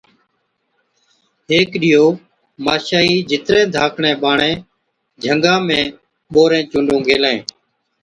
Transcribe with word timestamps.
هيڪ 1.49 1.69
ڏِيئو 1.81 2.05
ماشائِي 2.65 3.15
جِترين 3.29 3.65
ڌاڪڙين 3.75 4.15
ٻاڙين، 4.21 4.53
جھنگا 5.23 5.55
۾ 5.67 5.79
ٻورين 6.31 6.63
چُونڊُون 6.71 6.99
گيلين۔ 7.07 7.37